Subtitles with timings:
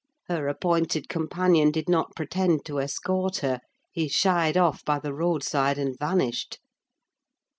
[0.27, 3.59] Her appointed companion did not pretend to escort her:
[3.91, 6.57] he shied off by the road side, and vanished.